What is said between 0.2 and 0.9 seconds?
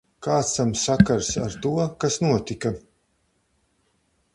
Kāds tam